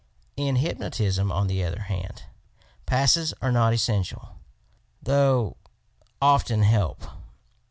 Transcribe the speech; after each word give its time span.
In 0.35 0.55
Hypnotism, 0.55 1.31
on 1.31 1.45
the 1.45 1.63
other 1.63 1.81
hand, 1.81 2.23
passes 2.87 3.35
are 3.39 3.51
not 3.51 3.71
essential, 3.71 4.29
though 4.99 5.57
Ibey 5.61 6.11
often 6.21 6.63
help. 6.63 7.05